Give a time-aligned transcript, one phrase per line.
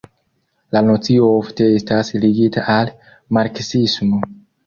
[0.75, 2.91] La nocio ofte estas ligita al
[3.39, 4.23] marksismo.